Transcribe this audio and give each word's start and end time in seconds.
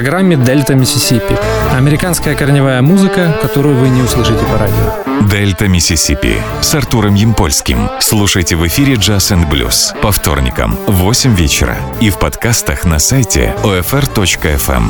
программе 0.00 0.34
«Дельта 0.34 0.74
Миссисипи». 0.74 1.36
Американская 1.74 2.34
корневая 2.34 2.80
музыка, 2.80 3.36
которую 3.42 3.76
вы 3.76 3.90
не 3.90 4.00
услышите 4.00 4.42
по 4.46 4.56
радио. 4.56 5.28
«Дельта 5.28 5.68
Миссисипи» 5.68 6.36
с 6.62 6.74
Артуром 6.74 7.14
Ямпольским. 7.14 7.90
Слушайте 8.00 8.56
в 8.56 8.66
эфире 8.66 8.94
«Jazz 8.94 9.30
and 9.30 9.50
Blues» 9.50 9.92
по 10.00 10.10
вторникам 10.10 10.78
в 10.86 10.92
8 11.02 11.34
вечера 11.34 11.76
и 12.00 12.08
в 12.08 12.18
подкастах 12.18 12.86
на 12.86 12.98
сайте 12.98 13.54
OFR.FM. 13.62 14.84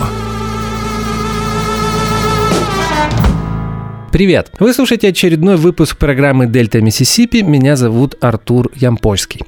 Привет! 4.12 4.52
Вы 4.60 4.72
слушаете 4.72 5.08
очередной 5.08 5.56
выпуск 5.56 5.96
программы 5.96 6.46
«Дельта 6.46 6.80
Миссисипи». 6.80 7.42
Меня 7.42 7.74
зовут 7.74 8.14
Артур 8.20 8.70
Ямпольский. 8.76 9.40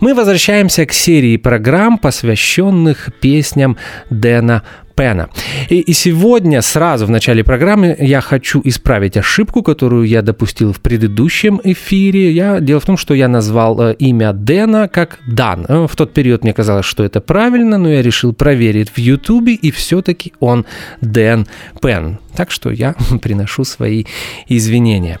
Мы 0.00 0.14
возвращаемся 0.14 0.86
к 0.86 0.92
серии 0.92 1.36
программ, 1.38 1.98
посвященных 1.98 3.08
песням 3.20 3.76
Дэна 4.10 4.62
Пена. 4.98 5.28
И, 5.68 5.78
и 5.78 5.92
сегодня, 5.92 6.60
сразу 6.60 7.06
в 7.06 7.10
начале 7.10 7.44
программы, 7.44 7.96
я 8.00 8.20
хочу 8.20 8.60
исправить 8.64 9.16
ошибку, 9.16 9.62
которую 9.62 10.08
я 10.08 10.22
допустил 10.22 10.72
в 10.72 10.80
предыдущем 10.80 11.60
эфире. 11.62 12.32
Я, 12.32 12.58
дело 12.58 12.80
в 12.80 12.84
том, 12.84 12.96
что 12.96 13.14
я 13.14 13.28
назвал 13.28 13.80
э, 13.80 13.94
имя 14.00 14.32
Дэна 14.32 14.88
как 14.88 15.20
Дан. 15.24 15.66
Э, 15.68 15.86
в 15.86 15.94
тот 15.94 16.12
период 16.12 16.42
мне 16.42 16.52
казалось, 16.52 16.84
что 16.84 17.04
это 17.04 17.20
правильно, 17.20 17.78
но 17.78 17.88
я 17.88 18.02
решил 18.02 18.32
проверить 18.32 18.90
в 18.90 18.98
Ютубе, 18.98 19.54
и 19.54 19.70
все-таки 19.70 20.32
он 20.40 20.66
Дэн 21.00 21.46
Пен. 21.80 22.18
Так 22.34 22.50
что 22.50 22.72
я 22.72 22.96
приношу 23.22 23.62
свои 23.62 24.04
извинения. 24.48 25.20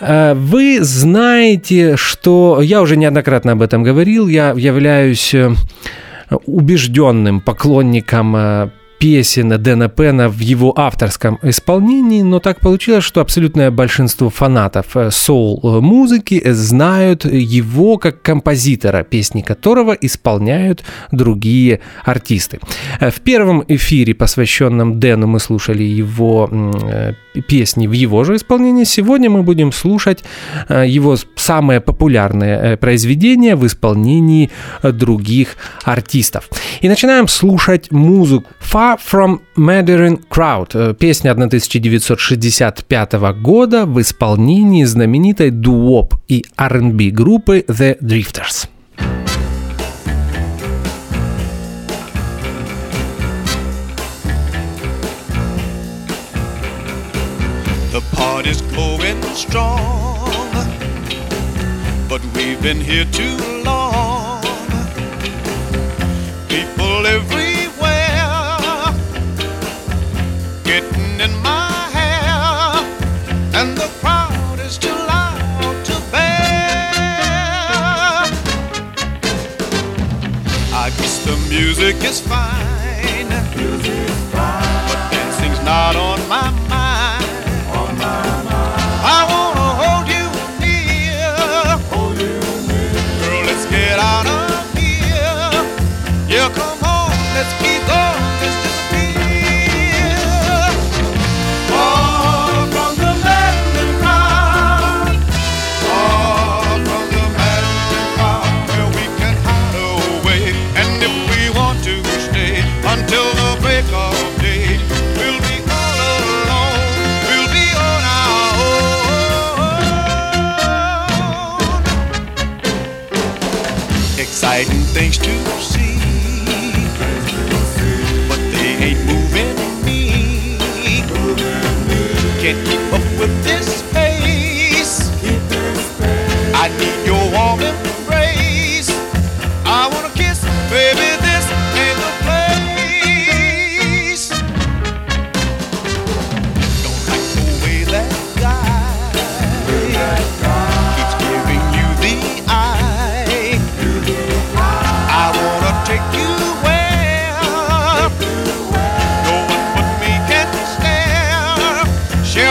Э, 0.00 0.32
вы 0.32 0.78
знаете, 0.80 1.98
что 1.98 2.62
я 2.62 2.80
уже 2.80 2.96
неоднократно 2.96 3.52
об 3.52 3.60
этом 3.60 3.82
говорил, 3.82 4.28
я 4.28 4.54
являюсь 4.56 5.34
убежденным 6.46 7.42
поклонником 7.42 8.72
песен 8.98 9.48
Дэна 9.62 9.88
Пена 9.88 10.28
в 10.28 10.38
его 10.40 10.72
авторском 10.76 11.38
исполнении, 11.42 12.22
но 12.22 12.40
так 12.40 12.60
получилось, 12.60 13.04
что 13.04 13.20
абсолютное 13.20 13.70
большинство 13.70 14.30
фанатов 14.30 14.96
э, 14.96 15.10
соул-музыки 15.10 16.42
знают 16.52 17.24
его 17.24 17.98
как 17.98 18.22
композитора, 18.22 19.02
песни 19.02 19.42
которого 19.42 19.92
исполняют 19.92 20.84
другие 21.12 21.80
артисты. 22.04 22.60
Э, 23.00 23.10
в 23.10 23.20
первом 23.20 23.64
эфире, 23.68 24.14
посвященном 24.14 25.00
Дэну, 25.00 25.26
мы 25.26 25.40
слушали 25.40 25.82
его 25.82 26.48
э, 26.50 27.12
песни 27.48 27.86
в 27.86 27.92
его 27.92 28.24
же 28.24 28.36
исполнении. 28.36 28.84
Сегодня 28.84 29.28
мы 29.28 29.42
будем 29.42 29.72
слушать 29.72 30.24
его 30.68 31.16
самое 31.34 31.80
популярное 31.80 32.76
произведение 32.76 33.56
в 33.56 33.66
исполнении 33.66 34.50
других 34.82 35.56
артистов. 35.84 36.48
И 36.80 36.88
начинаем 36.88 37.26
слушать 37.26 37.90
музыку 37.90 38.46
Far 38.94 38.98
from 38.98 39.40
Mandarin 39.56 40.22
Crowd, 40.28 40.74
э, 40.74 40.94
песня 40.94 41.32
1965 41.32 43.32
года 43.32 43.86
в 43.86 44.00
исполнении 44.00 44.84
знаменитой 44.84 45.50
дуоп 45.50 46.14
и 46.28 46.44
R&B 46.56 47.10
группы 47.10 47.64
The 47.66 47.98
Drifters. 48.00 48.68
The 57.90 58.02
party's 58.12 58.62
going 58.76 59.20
strong, 59.34 60.30
but 62.08 62.20
we've 62.34 62.62
been 62.62 62.80
here 62.80 63.06
too 63.06 63.53
in 70.82 71.32
my 71.40 71.88
hair, 71.92 72.82
and 73.54 73.76
the 73.76 73.88
crowd 74.00 74.58
is 74.58 74.76
too 74.76 74.88
loud 74.88 75.84
to 75.84 75.92
bear. 76.10 76.30
I 80.74 80.90
guess 80.98 81.24
the 81.24 81.36
music 81.48 82.02
is 82.02 82.20
fine, 82.20 82.53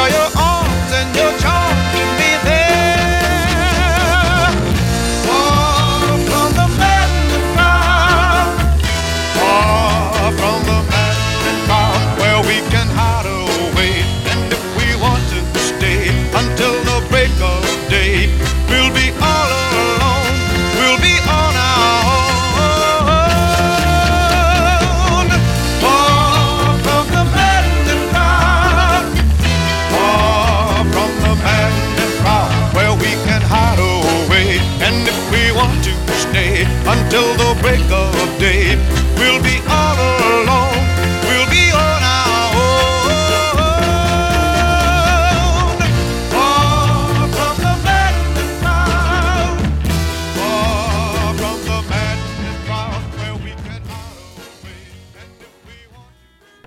know 0.09 0.33
you 0.35 0.42
break 37.63 37.89
of 37.91 38.42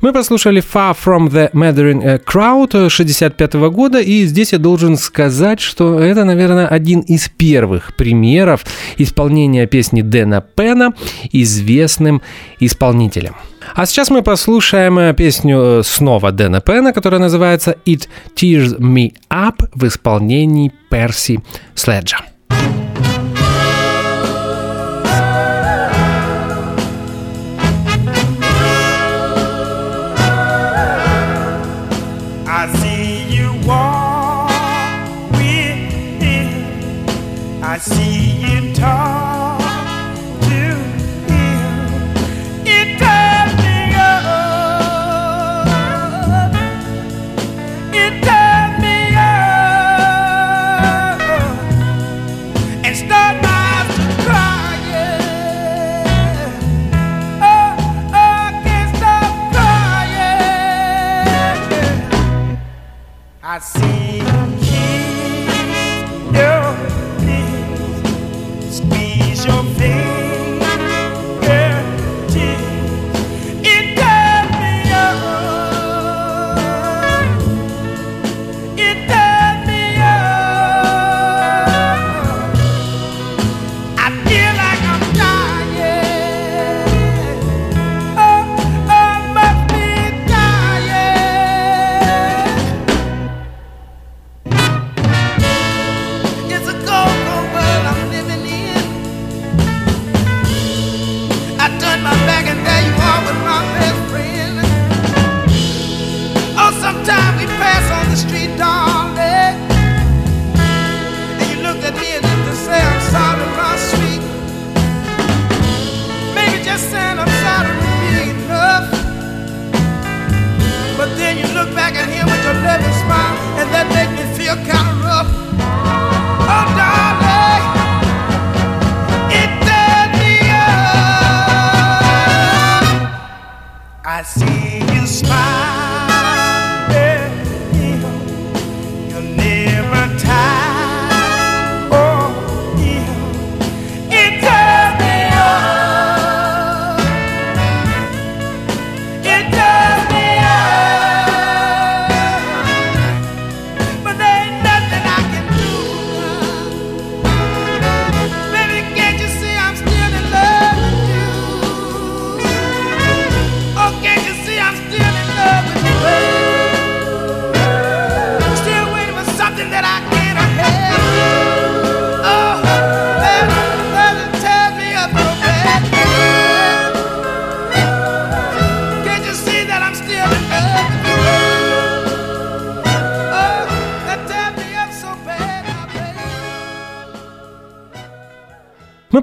Мы 0.07 0.13
послушали 0.13 0.63
Far 0.63 0.97
From 1.05 1.29
The 1.31 1.51
Mattering 1.53 2.23
Crowd 2.25 2.89
65 2.89 3.55
-го 3.55 3.71
года, 3.71 3.99
и 3.99 4.25
здесь 4.27 4.53
я 4.53 4.59
должен 4.59 4.97
сказать, 4.97 5.59
что 5.59 5.99
это, 5.99 6.25
наверное, 6.25 6.69
один 6.69 7.01
из 7.01 7.29
первых 7.29 7.97
примеров 7.97 8.65
исполнения 8.99 9.67
песни 9.67 10.03
Дэна 10.03 10.45
Пена 10.55 10.93
известным 11.33 12.23
исполнителем. 12.61 13.35
А 13.75 13.85
сейчас 13.85 14.11
мы 14.11 14.23
послушаем 14.23 14.97
э, 14.97 15.13
песню 15.13 15.59
э, 15.61 15.83
снова 15.83 16.31
Дэна 16.31 16.61
Пена, 16.61 16.93
которая 16.93 17.21
называется 17.21 17.75
«It 17.85 18.07
Tears 18.37 18.79
Me 18.79 19.13
Up» 19.29 19.69
в 19.75 19.89
исполнении 19.89 20.71
Перси 20.89 21.41
Следжа. 21.75 22.19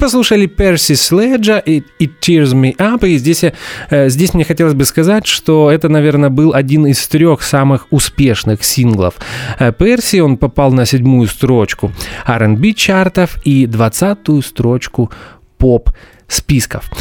Послушали 0.04 0.48
Перси 0.48 0.96
Следжа 0.96 1.60
и 1.60 1.82
It 1.98 2.12
Tears 2.20 2.54
Me 2.54 2.76
Up, 2.76 3.08
и 3.08 3.18
здесь, 3.18 3.46
э, 3.90 4.10
здесь 4.10 4.34
мне 4.34 4.44
хотелось 4.44 4.74
бы 4.74 4.84
сказать, 4.84 5.26
что 5.26 5.72
это, 5.72 5.88
наверное, 5.88 6.30
был 6.30 6.54
один 6.54 6.86
из 6.88 7.08
трех 7.08 7.42
самых 7.42 7.88
успешных 7.90 8.66
синглов. 8.66 9.14
Э, 9.60 9.72
Перси, 9.72 10.20
он 10.20 10.36
попал 10.36 10.74
на 10.74 10.86
седьмую 10.86 11.28
строчку 11.28 11.94
R&B 12.28 12.74
чартов 12.74 13.38
и 13.46 13.66
двадцатую 13.66 14.42
строчку 14.42 15.10
поп-списков. 15.58 16.92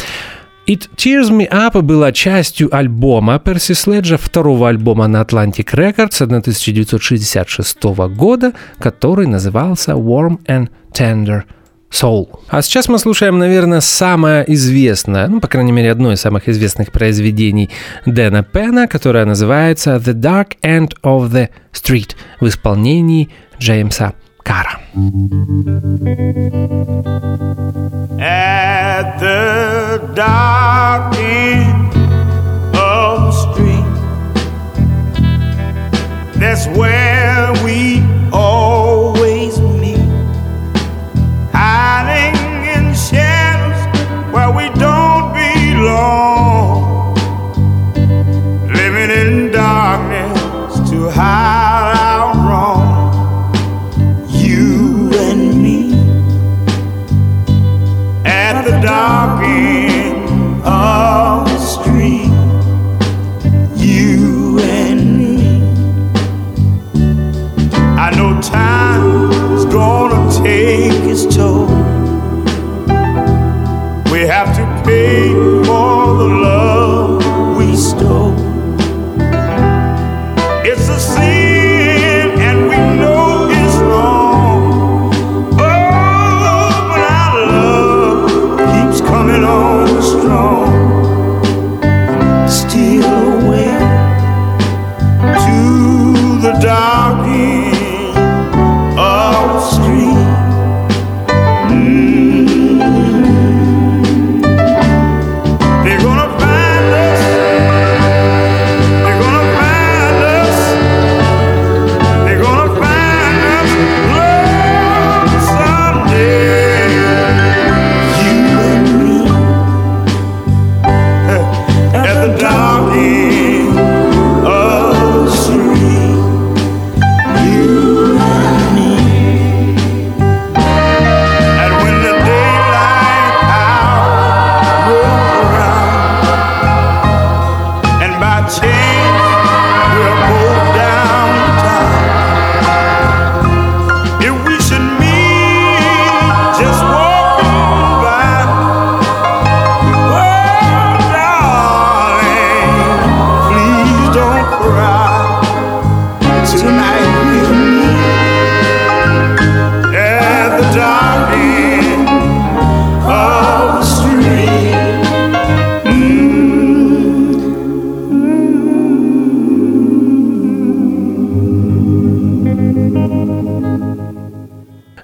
It 0.65 0.87
Tears 0.95 1.29
Me 1.29 1.49
Up 1.51 1.81
была 1.81 2.13
частью 2.13 2.73
альбома 2.73 3.37
Перси 3.37 3.73
Следжа, 3.73 4.15
второго 4.15 4.69
альбома 4.69 5.07
на 5.07 5.23
Atlantic 5.23 5.73
Records 5.73 6.21
1966 6.21 7.83
года, 8.15 8.53
который 8.79 9.27
назывался 9.27 9.91
Warm 9.91 10.37
and 10.47 10.69
Tender 10.93 11.43
Soul. 11.93 12.27
А 12.49 12.61
сейчас 12.63 12.89
мы 12.89 12.97
слушаем, 12.97 13.37
наверное, 13.37 13.79
самое 13.79 14.43
известное, 14.53 15.27
ну, 15.27 15.39
по 15.39 15.47
крайней 15.47 15.71
мере, 15.71 15.91
одно 15.91 16.11
из 16.11 16.21
самых 16.21 16.49
известных 16.49 16.91
произведений 16.91 17.69
Дэна 18.05 18.43
Пена, 18.43 18.87
которое 18.87 19.25
называется 19.25 19.95
«The 19.97 20.13
Dark 20.13 20.57
End 20.63 20.93
of 21.03 21.31
the 21.31 21.49
Street» 21.71 22.15
в 22.39 22.47
исполнении 22.47 23.29
Джеймса 23.59 24.13
Кара. 24.43 24.79
At 28.19 29.19
the 29.19 30.13
dark 30.15 31.15
end 31.17 31.93
of 32.73 33.25
the 33.25 33.31
street 33.31 33.93
That's 36.39 36.67
where 36.77 37.12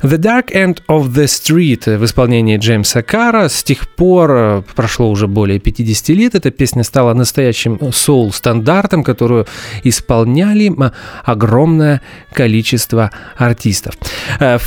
The 0.10 0.18
Dark 0.18 0.52
End 0.56 0.82
of 0.88 1.14
the 1.14 1.26
Street 1.26 1.98
в 1.98 2.04
исполнении 2.04 2.58
Джеймса 2.58 3.04
Кара. 3.04 3.48
С 3.48 3.64
тех 3.64 3.88
пор 3.88 4.32
э, 4.32 4.64
прошло 4.76 5.08
уже 5.12 5.28
более 5.28 5.60
50 5.60 6.10
лет. 6.10 6.34
Эта 6.34 6.50
песня 6.50 6.84
стала 6.84 7.14
настоящим 7.14 7.80
соул-стандартом, 7.92 9.04
которую 9.04 9.46
исполняли 9.84 10.74
огромное 11.24 12.02
количество 12.34 13.12
артистов. 13.38 13.94
Э, 14.40 14.58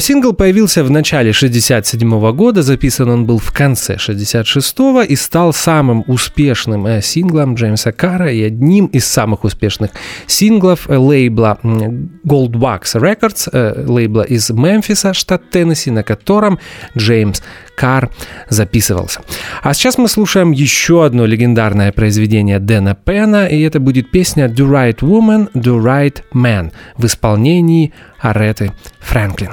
сингл 0.00 0.34
появился 0.34 0.84
в 0.84 0.90
начале 0.90 1.32
67 1.32 2.32
года, 2.32 2.62
записан 2.62 3.08
он 3.08 3.24
был 3.24 3.38
в 3.38 3.52
конце 3.52 3.96
66 3.96 4.76
и 5.08 5.16
стал 5.16 5.54
самым 5.54 6.04
успешным 6.08 6.86
э, 6.86 7.00
синглом 7.00 7.54
Джеймса 7.54 7.92
Кара 7.92 8.30
и 8.30 8.42
одним 8.42 8.84
из 8.84 9.06
самых 9.06 9.44
успешных 9.44 9.92
синглов 10.26 10.90
лейбла 10.90 11.58
Goldwax 11.62 12.82
Records, 12.96 13.86
лейбла 13.90 14.22
из 14.22 14.50
Мемфиса, 14.50 14.89
штат 14.94 15.50
Теннесси, 15.50 15.90
на 15.90 16.02
котором 16.02 16.58
Джеймс 16.96 17.42
Кар 17.76 18.10
записывался. 18.48 19.20
А 19.62 19.72
сейчас 19.74 19.98
мы 19.98 20.08
слушаем 20.08 20.52
еще 20.52 21.04
одно 21.04 21.26
легендарное 21.26 21.92
произведение 21.92 22.58
Дэна 22.58 22.94
Пена, 22.94 23.46
и 23.46 23.60
это 23.62 23.80
будет 23.80 24.10
песня 24.10 24.46
«Do 24.46 24.70
Right 24.70 24.98
Woman, 24.98 25.50
Do 25.54 25.82
Right 25.82 26.22
Man» 26.34 26.72
в 26.96 27.06
исполнении 27.06 27.92
Ареты 28.20 28.72
Фрэнклин. 29.00 29.52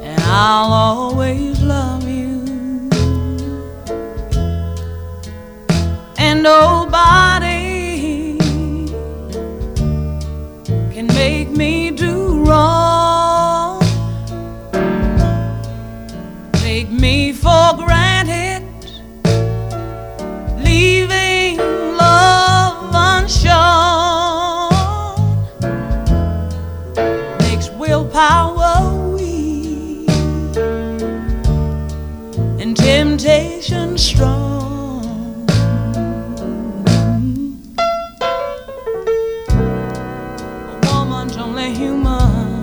and 0.00 0.22
I'll 0.24 0.72
always 0.72 1.51
nobody 6.42 8.36
can 10.92 11.06
make 11.06 11.48
me 11.50 11.90
do 11.92 12.42
wrong. 12.44 13.80
Take 16.54 16.90
me 16.90 17.32
for 17.32 17.76
granted, 17.76 18.64
leaving 20.64 21.58
love 21.96 22.90
unshown. 22.92 24.72
Makes 27.38 27.70
willpower 27.70 29.14
weak 29.14 30.08
and 32.60 32.76
temptation 32.76 33.96
strong. 33.96 34.41
A 41.22 41.24
woman's 41.24 41.38
only 41.38 41.72
human. 41.72 42.62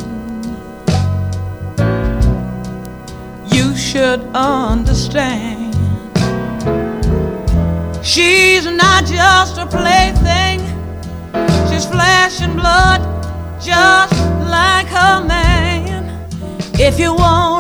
You 3.48 3.74
should 3.78 4.20
understand. 4.36 5.74
She's 8.04 8.66
not 8.66 9.06
just 9.06 9.58
a 9.60 9.66
plaything. 9.66 10.60
She's 11.70 11.86
flesh 11.86 12.42
and 12.42 12.58
blood, 12.58 13.02
just 13.62 14.14
like 14.50 14.88
her 14.88 15.24
man. 15.26 16.28
If 16.74 17.00
you 17.00 17.14
wanna 17.14 17.59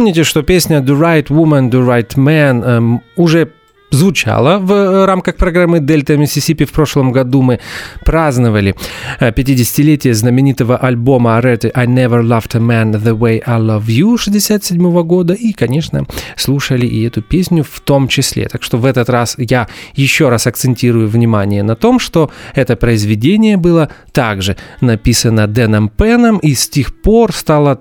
помните, 0.00 0.24
что 0.24 0.42
песня 0.42 0.78
«The 0.78 0.98
Right 0.98 1.26
Woman, 1.26 1.70
The 1.70 1.86
Right 1.86 2.16
Man» 2.16 2.64
эм, 2.64 3.02
уже 3.16 3.50
звучала 3.90 4.58
в 4.58 4.72
э, 4.72 5.04
рамках 5.04 5.36
программы 5.36 5.80
«Дельта 5.80 6.16
Миссисипи». 6.16 6.64
В 6.64 6.72
прошлом 6.72 7.12
году 7.12 7.42
мы 7.42 7.60
праздновали 8.06 8.74
э, 9.18 9.30
50-летие 9.30 10.14
знаменитого 10.14 10.78
альбома 10.78 11.36
Ареты 11.36 11.70
«I 11.74 11.86
Never 11.86 12.22
Loved 12.22 12.56
a 12.56 12.60
Man 12.60 12.92
the 12.92 13.14
Way 13.14 13.42
I 13.44 13.60
Love 13.60 13.88
You» 13.88 14.16
67 14.16 15.02
года 15.02 15.34
и, 15.34 15.52
конечно, 15.52 16.06
слушали 16.34 16.86
и 16.86 17.06
эту 17.06 17.20
песню 17.20 17.62
в 17.62 17.80
том 17.80 18.08
числе. 18.08 18.48
Так 18.48 18.62
что 18.62 18.78
в 18.78 18.86
этот 18.86 19.10
раз 19.10 19.34
я 19.36 19.68
еще 19.96 20.30
раз 20.30 20.46
акцентирую 20.46 21.08
внимание 21.08 21.62
на 21.62 21.76
том, 21.76 21.98
что 21.98 22.30
это 22.54 22.74
произведение 22.74 23.58
было 23.58 23.90
также 24.12 24.56
написано 24.80 25.46
Дэном 25.46 25.90
Пеном 25.90 26.38
и 26.38 26.54
с 26.54 26.70
тех 26.70 27.02
пор 27.02 27.34
стало 27.34 27.80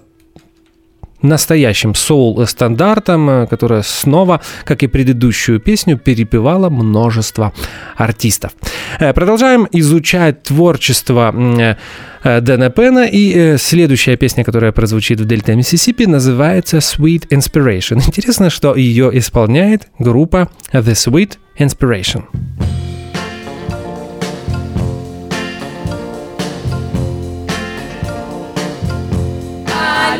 настоящим 1.21 1.95
соул-стандартом, 1.95 3.29
э, 3.29 3.47
которая 3.47 3.81
снова, 3.81 4.41
как 4.65 4.83
и 4.83 4.87
предыдущую 4.87 5.59
песню, 5.59 5.97
перепевала 5.97 6.69
множество 6.69 7.53
артистов. 7.97 8.51
Э, 8.99 9.13
Продолжаем 9.13 9.67
изучать 9.71 10.43
творчество 10.43 11.33
э, 11.35 12.41
Дэна 12.41 12.69
Пена, 12.69 13.07
и 13.09 13.57
следующая 13.57 14.17
песня, 14.17 14.43
которая 14.43 14.71
прозвучит 14.71 15.19
в 15.19 15.25
Дельта 15.25 15.55
Миссисипи, 15.55 16.05
называется 16.05 16.77
Sweet 16.77 17.29
Inspiration. 17.29 18.01
Интересно, 18.05 18.49
что 18.49 18.75
ее 18.75 19.09
исполняет 19.13 19.87
группа 19.99 20.49
The 20.73 20.93
Sweet 20.93 21.37
Inspiration. 21.57 22.23
I 22.59 22.88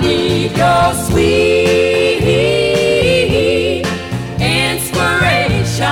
need 0.02 0.52
your 0.58 0.94
sweet 0.94 2.20
inspiration. 4.40 5.86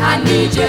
I 0.00 0.22
need 0.24 0.54
your 0.54 0.68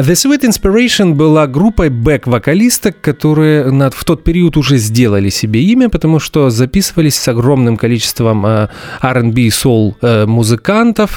The 0.00 0.14
Sweet 0.14 0.48
Inspiration 0.48 1.12
была 1.12 1.46
группой 1.46 1.90
бэк-вокалисток, 1.90 3.02
которые 3.02 3.70
в 3.90 4.04
тот 4.04 4.24
период 4.24 4.56
уже 4.56 4.78
сделали 4.78 5.28
себе 5.28 5.62
имя, 5.62 5.90
потому 5.90 6.18
что 6.18 6.48
записывались 6.48 7.16
с 7.16 7.28
огромным 7.28 7.76
количеством 7.76 8.46
э, 8.46 8.68
R&B 9.02 9.42
и 9.42 9.48
soul 9.48 9.94
э, 10.00 10.24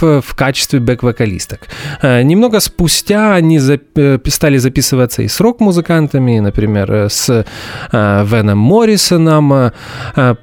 э, 0.01 0.21
в 0.21 0.35
качестве 0.35 0.79
бэк-вокалисток. 0.79 1.69
Немного 2.01 2.59
спустя 2.59 3.35
они 3.35 3.59
стали 3.59 4.57
записываться 4.57 5.21
и 5.21 5.29
с 5.29 5.39
рок-музыкантами, 5.39 6.39
например, 6.39 7.07
с 7.09 7.45
Веном 7.93 8.57
Моррисоном. 8.57 9.71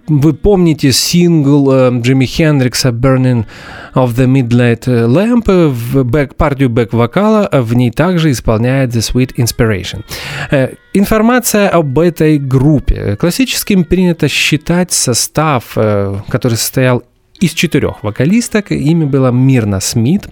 Вы 0.09 0.33
помните 0.33 0.93
сингл 0.93 1.71
э, 1.73 1.91
Джимми 2.01 2.25
Хендрикса 2.25 2.89
«Burning 2.89 3.45
of 3.95 4.15
the 4.15 4.27
Midnight 4.27 4.87
Lamp» 4.87 5.69
в 5.69 6.05
бэк, 6.05 6.37
партию 6.37 6.71
бэк-вокала, 6.71 7.49
в 7.53 7.75
ней 7.75 7.91
также 7.91 8.30
исполняет 8.31 8.91
The 8.91 9.01
Sweet 9.01 9.35
Inspiration. 9.37 10.05
Э, 10.51 10.75
Информация 10.93 11.69
об 11.69 11.99
этой 11.99 12.39
группе. 12.39 13.17
Классическим 13.17 13.85
принято 13.85 14.29
считать 14.29 14.93
состав, 14.93 15.73
э, 15.77 16.17
который 16.29 16.57
состоял 16.57 17.05
из 17.41 17.53
четырех 17.53 18.03
вокалисток. 18.03 18.71
Ими 18.71 19.05
была 19.05 19.31
Мирна 19.31 19.81
Смит, 19.81 20.29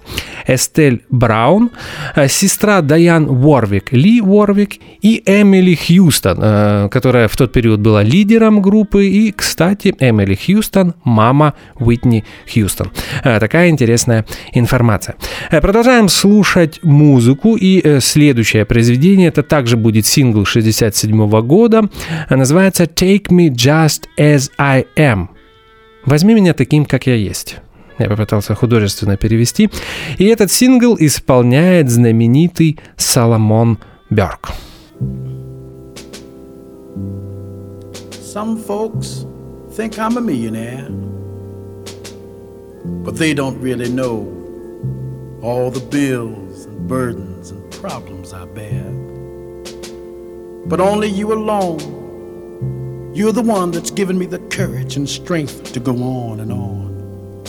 Эстель 0.46 1.04
Браун, 1.10 1.70
э, 2.14 2.28
сестра 2.28 2.80
Дайан 2.82 3.28
Уорвик, 3.28 3.92
Ли 3.92 4.20
Уорвик 4.20 4.76
и 5.02 5.22
Эмили 5.26 5.74
Хьюстон, 5.74 6.38
э, 6.40 6.88
которая 6.90 7.28
в 7.28 7.36
тот 7.36 7.52
период 7.52 7.80
была 7.80 8.02
лидером 8.02 8.60
группы. 8.62 9.06
И, 9.06 9.32
кстати, 9.32 9.94
Эмили 9.98 10.34
Хьюстон– 10.34 10.94
мама 11.04 11.54
Уитни 11.78 12.24
Хьюстон. 12.52 12.90
Э, 13.24 13.40
Такая 13.40 13.70
интересная 13.70 14.26
информация. 14.52 15.16
Продолжаем 15.50 16.08
слушать 16.08 16.80
музыку. 16.82 17.56
И 17.56 18.00
следующее 18.00 18.64
произведение– 18.64 19.28
это 19.28 19.42
также 19.42 19.76
будет 19.76 20.06
сингл 20.06 20.44
67 20.44 21.40
года. 21.42 21.88
Называется 22.28 22.84
«Take 22.84 23.28
me 23.30 23.48
just 23.48 24.04
as 24.18 24.50
I 24.58 24.84
am». 24.96 25.28
«Возьми 26.04 26.34
меня 26.34 26.54
таким, 26.54 26.84
как 26.84 27.06
я 27.06 27.14
есть». 27.14 27.58
Я 27.98 28.08
попытался 28.08 28.54
художественно 28.54 29.16
перевести. 29.16 29.70
И 30.18 30.24
этот 30.26 30.52
сингл 30.52 30.96
исполняет 30.98 31.90
знаменитый 31.90 32.78
Соломон 32.96 33.78
Бёрк. 34.08 34.50
Some 38.38 38.56
folks 38.56 39.26
think 39.74 39.98
I'm 39.98 40.16
a 40.16 40.20
millionaire, 40.20 40.88
but 43.02 43.16
they 43.16 43.34
don't 43.34 43.60
really 43.60 43.88
know 43.88 44.28
all 45.42 45.70
the 45.70 45.80
bills 45.90 46.66
and 46.66 46.86
burdens 46.86 47.50
and 47.50 47.60
problems 47.72 48.32
I 48.32 48.44
bear. 48.54 48.84
But 50.66 50.80
only 50.80 51.08
you 51.08 51.32
alone, 51.32 51.80
you're 53.18 53.32
the 53.32 53.42
one 53.42 53.72
that's 53.72 53.90
given 53.90 54.16
me 54.16 54.26
the 54.26 54.38
courage 54.48 54.94
and 54.94 55.08
strength 55.08 55.72
to 55.72 55.80
go 55.80 55.92
on 56.04 56.38
and 56.38 56.52
on. 56.52 57.44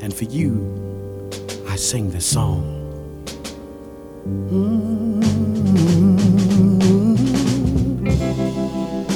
And 0.00 0.14
for 0.14 0.24
you, 0.24 1.30
I 1.68 1.76
sing 1.76 2.10
this 2.10 2.24
song. 2.24 2.64
Mm. 4.50 5.20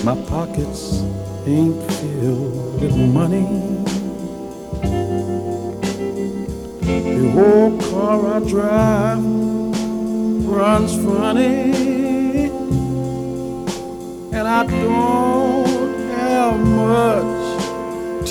My 0.04 0.14
pockets 0.26 1.00
ain't 1.46 1.82
filled 1.92 2.82
with 2.82 2.94
money. 2.94 3.46
The 7.16 7.26
old 7.42 7.80
car 7.84 8.34
I 8.34 8.38
drive 8.46 9.24
runs 10.44 10.94
funny, 11.02 11.72
and 14.36 14.46
I 14.46 14.66
don't 14.66 15.65
have 16.36 16.60
much 16.60 17.46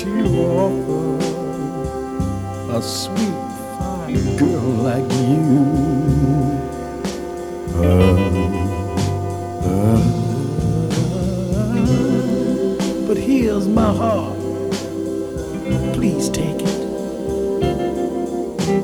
to 0.00 0.10
offer 0.38 1.06
a 2.76 2.80
sweet, 2.80 3.38
fine 3.78 4.36
girl 4.36 4.68
like 4.88 5.10
you. 5.12 5.64
But 13.08 13.16
here's 13.16 13.66
my 13.66 13.90
heart. 14.00 14.38
Please 15.94 16.28
take 16.28 16.62
it. 16.62 16.80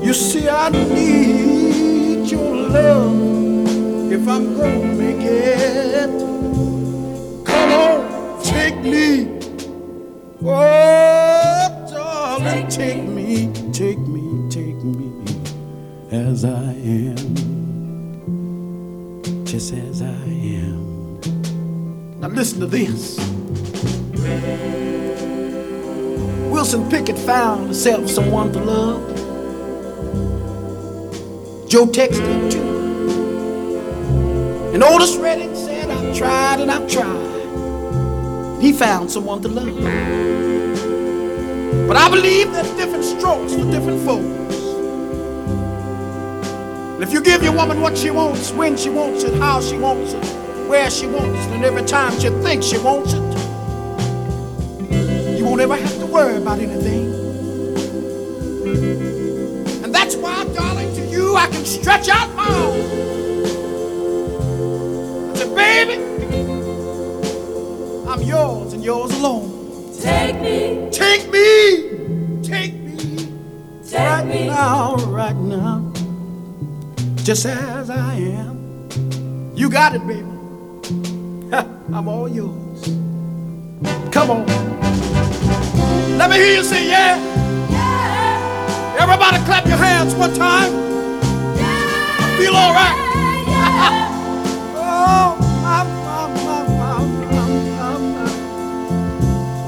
You 0.03 0.15
see, 0.15 0.49
I 0.49 0.69
need 0.71 2.29
your 2.29 2.57
love 2.57 4.13
if 4.13 4.27
I'm 4.27 4.57
gonna 4.57 4.95
make 5.03 5.25
it. 5.25 6.11
Come 7.47 7.73
on, 7.85 8.02
take 8.63 8.79
me. 8.83 9.27
Oh, 10.45 11.89
darling, 11.91 12.69
take 12.69 13.03
me, 13.03 13.53
take 13.73 13.99
me, 13.99 14.49
take 14.51 14.81
me 14.85 15.09
as 16.13 16.45
I 16.45 16.75
am. 16.75 17.35
Just 19.45 19.73
as 19.75 20.03
I 20.03 20.07
am. 20.07 21.21
Now 22.21 22.29
listen 22.29 22.61
to 22.61 22.67
this. 22.67 23.19
Wilson 26.53 26.89
Pickett 26.89 27.19
found 27.19 27.65
himself 27.65 28.09
someone 28.09 28.53
to 28.53 28.61
love. 28.61 29.01
Joe 31.69 31.87
texted 31.87 32.53
too. 32.53 32.71
And 34.73 34.85
Otis 34.85 35.17
Redding 35.17 35.57
said, 35.57 35.91
I've 35.91 36.17
tried 36.17 36.61
and 36.61 36.71
I've 36.71 36.89
tried. 36.89 37.42
He 38.63 38.73
found 38.73 39.11
someone 39.11 39.43
to 39.43 39.49
love. 39.49 39.77
But 41.89 41.97
I 41.97 42.09
believe 42.09 42.53
there's 42.53 42.71
different 42.77 43.03
strokes 43.03 43.55
for 43.55 43.69
different 43.73 44.01
folks. 44.07 44.55
And 46.95 47.03
if 47.03 47.13
you 47.13 47.21
give 47.21 47.43
your 47.43 47.55
woman 47.55 47.81
what 47.81 47.99
she 47.99 48.13
wants, 48.13 48.53
when 48.53 48.77
she 48.77 48.89
wants 48.89 49.25
it, 49.25 49.35
how 49.41 49.61
she 49.61 49.77
wants 49.77 50.13
it, 50.13 50.25
where 50.69 50.89
she 50.93 51.09
wants 51.09 51.45
it, 51.45 51.53
and 51.55 51.65
every 51.65 51.83
time 51.83 52.13
she 52.21 52.29
thinks 52.29 52.67
she 52.67 52.79
wants 52.79 53.15
it, 53.15 53.21
you 55.37 55.45
won't 55.45 55.61
ever 55.61 55.75
have 55.75 55.99
to 55.99 56.07
worry 56.07 56.37
about 56.37 56.61
anything. 56.61 57.13
And 59.83 59.93
that's 59.93 60.15
why, 60.15 60.45
darling, 60.55 60.95
to 60.95 61.05
you 61.07 61.35
I 61.35 61.49
can 61.49 61.65
stretch 61.65 62.09
out 62.09 62.33
my 62.37 62.47
arms. 62.47 63.22
Yours 68.33 68.73
and 68.73 68.83
yours 68.83 69.11
alone. 69.19 69.47
Take 70.01 70.41
me, 70.41 70.89
Take 70.91 71.25
me, 71.31 72.41
take 72.43 72.75
me, 72.75 72.97
take 73.87 73.99
right 73.99 74.27
me, 74.27 74.47
now, 74.47 74.95
right 75.21 75.37
now, 75.37 75.93
just 77.29 77.45
as 77.45 77.91
I 77.91 78.15
am. 78.15 78.89
You 79.55 79.69
got 79.69 79.95
it, 79.95 80.05
baby. 80.07 80.33
I'm 81.97 82.09
all 82.09 82.27
yours. 82.27 82.81
Come 84.11 84.31
on. 84.31 84.47
Let 86.17 86.31
me 86.31 86.37
hear 86.37 86.55
you 86.57 86.65
say 86.65 86.89
yeah. 86.89 87.17
yeah, 87.71 88.97
Everybody 89.03 89.37
clap 89.45 89.67
your 89.67 89.77
hands 89.77 90.15
one 90.15 90.33
time. 90.33 90.73
yeah, 91.57 92.37
Feel 92.39 92.55
all 92.57 92.73
right. 92.73 93.02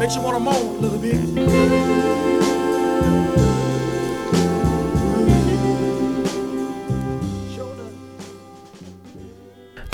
Makes 0.05 0.17
you 0.17 0.21
want 0.21 0.37
to 0.37 0.41
moan 0.41 0.77
a 0.77 0.81
little 0.81 0.99
bit. 0.99 2.44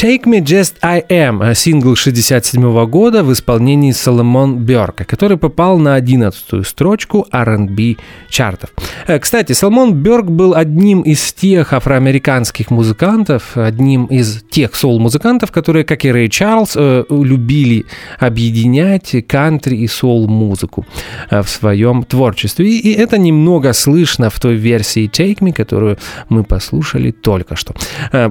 Take 0.00 0.24
Me 0.24 0.40
Just 0.42 0.76
I 0.82 1.04
Am, 1.10 1.42
э, 1.42 1.54
сингл 1.54 1.94
67 1.94 2.86
года 2.86 3.22
в 3.22 3.30
исполнении 3.34 3.92
Соломон 3.92 4.56
Бёрка, 4.56 5.04
который 5.04 5.36
попал 5.36 5.78
на 5.78 5.94
11 5.94 6.64
строчку 6.66 7.26
R&B 7.30 7.96
чартов. 8.30 8.70
Э, 9.06 9.18
Кстати, 9.18 9.52
Соломон 9.52 9.92
Бёрк 9.92 10.30
был 10.30 10.54
одним 10.54 11.02
из 11.02 11.34
тех 11.34 11.74
афроамериканских 11.74 12.70
музыкантов, 12.70 13.58
одним 13.58 14.06
из 14.06 14.42
тех 14.50 14.74
соул-музыкантов, 14.74 15.52
которые, 15.52 15.84
как 15.84 16.06
и 16.06 16.10
Рэй 16.10 16.30
Чарльз, 16.30 16.76
э, 16.76 17.04
любили 17.10 17.84
объединять 18.18 19.14
кантри 19.28 19.76
и 19.76 19.86
соул-музыку 19.86 20.86
э, 21.30 21.42
в 21.42 21.48
своем 21.50 22.04
творчестве. 22.04 22.70
И 22.70 22.94
это 22.94 23.18
немного 23.18 23.74
слышно 23.74 24.30
в 24.30 24.40
той 24.40 24.54
версии 24.54 25.10
Take 25.10 25.40
Me, 25.40 25.52
которую 25.52 25.98
мы 26.30 26.42
послушали 26.42 27.10
только 27.10 27.54
что. 27.54 27.74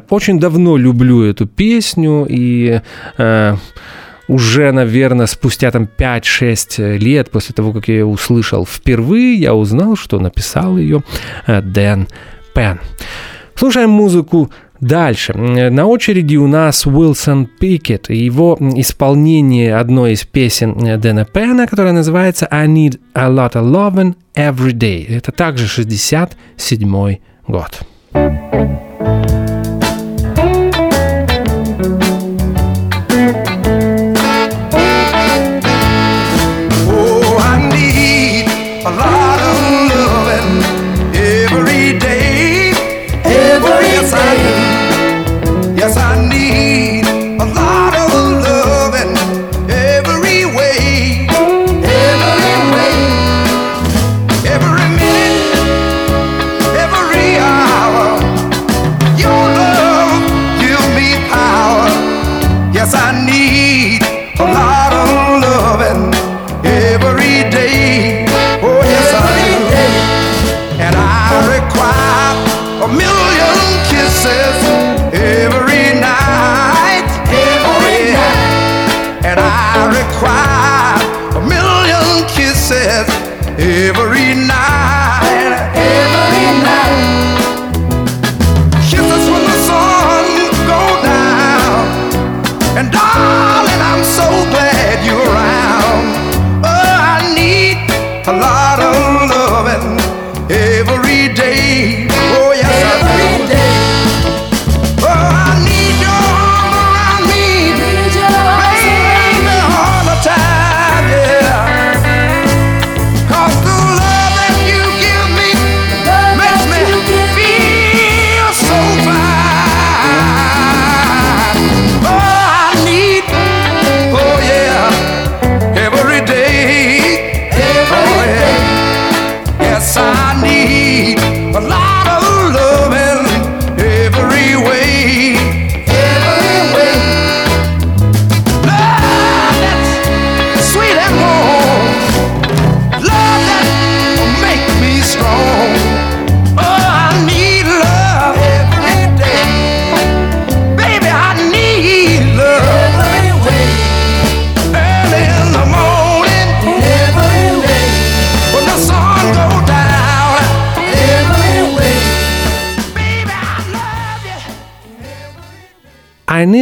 Очень 0.09 0.39
давно 0.39 0.75
люблю 0.75 1.21
эту 1.21 1.45
песню 1.59 2.25
и 2.29 2.79
э, 3.17 3.55
уже, 4.29 4.71
наверное, 4.71 5.25
спустя 5.25 5.71
там 5.71 5.89
5-6 5.97 6.97
лет 6.97 7.29
после 7.31 7.53
того, 7.53 7.73
как 7.73 7.89
я 7.89 7.95
ее 7.95 8.05
услышал 8.05 8.65
впервые, 8.65 9.35
я 9.35 9.53
узнал, 9.53 9.97
что 9.97 10.19
написал 10.19 10.77
ее 10.77 11.03
э, 11.47 11.61
Дэн 11.61 12.07
Пен. 12.55 12.79
Слушаем 13.55 13.89
музыку 13.89 14.49
Дальше. 14.79 15.33
Э, 15.33 15.69
На 15.69 15.85
очереди 15.85 16.37
у 16.37 16.47
нас 16.47 16.87
Уилсон 16.87 17.45
Пикет 17.45 18.09
и 18.09 18.15
его 18.15 18.57
исполнение 18.77 19.75
одной 19.75 20.13
из 20.13 20.23
песен 20.23 20.77
э, 20.81 20.95
Дэна 20.97 21.25
Пена, 21.25 21.67
которая 21.67 21.91
называется 21.91 22.47
I 22.49 22.67
Need 22.67 23.01
a 23.13 23.29
Lot 23.29 23.55
of 23.55 23.69
Lovin' 23.69 24.15
Every 24.33 24.71
Day. 24.71 25.05
Это 25.09 25.33
также 25.33 25.67
67 25.67 27.17
год. 27.47 27.81
Oh, 28.13 28.88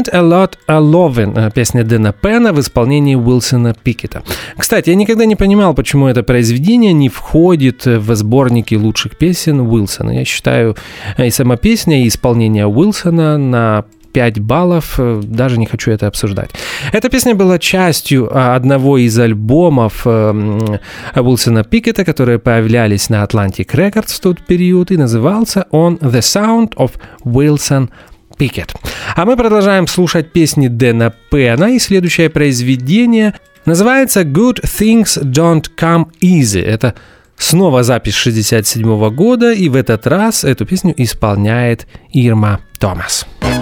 Need 0.08 0.14
a 0.14 0.22
Lot 0.22 0.58
of 0.68 0.82
Lovin' 0.92 1.34
э, 1.36 1.52
песня 1.52 1.84
Дэна 1.84 2.14
Пена 2.14 2.54
в 2.54 2.60
исполнении 2.60 3.16
Уилсона 3.16 3.74
Пикета. 3.74 4.24
Кстати, 4.58 4.90
я 4.90 4.96
никогда 4.96 5.26
не 5.26 5.36
понимал, 5.36 5.74
почему 5.74 6.08
это 6.08 6.24
произведение 6.24 6.94
не 6.94 7.10
входит 7.10 7.86
в 7.86 8.16
сборники 8.16 8.76
лучших 8.76 9.18
песен 9.18 9.60
Уилсона. 9.62 10.12
Я 10.12 10.26
считаю, 10.26 10.76
э, 11.18 11.28
и 11.28 11.32
сама 11.32 11.58
песня, 11.58 12.04
и 12.04 12.08
исполнение 12.08 12.68
Уилсона 12.68 13.38
на 13.38 13.86
5 14.14 14.40
баллов, 14.40 14.96
э, 14.98 15.22
даже 15.24 15.60
не 15.60 15.66
хочу 15.66 15.92
это 15.92 16.08
обсуждать. 16.08 16.52
Эта 16.94 17.10
песня 17.10 17.36
была 17.36 17.60
частью 17.60 18.30
а, 18.32 18.56
одного 18.56 18.98
из 18.98 19.18
альбомов 19.20 20.06
Уилсона 20.06 21.64
Пикета, 21.64 22.06
которые 22.06 22.40
появлялись 22.40 23.10
на 23.10 23.24
Atlantic 23.24 23.68
Records 23.74 24.14
в 24.14 24.20
тот 24.20 24.46
период, 24.46 24.92
и 24.92 24.98
назывался 24.98 25.66
он 25.72 25.96
The 25.96 26.20
Sound 26.20 26.76
of 26.76 26.92
Wilson 27.26 27.90
Пикет. 28.38 28.74
А 29.16 29.26
мы 29.26 29.36
продолжаем 29.36 29.88
слушать 29.88 30.32
песни 30.32 30.68
Дэна 30.68 31.14
Пена, 31.32 31.66
и 31.76 31.80
следующее 31.80 32.30
произведение 32.30 33.34
называется 33.66 34.22
«Good 34.22 34.64
Things 34.64 35.22
Don't 35.24 35.66
Come 35.78 36.08
Easy». 36.22 36.64
Это 36.64 36.94
снова 37.38 37.84
запись 37.84 38.16
67 38.16 39.10
года, 39.10 39.52
и 39.52 39.70
в 39.70 39.76
этот 39.76 40.08
раз 40.08 40.44
эту 40.44 40.66
песню 40.66 40.94
исполняет 40.98 41.88
Ирма 42.12 42.60
Томас. 42.80 43.26
Томас. 43.40 43.57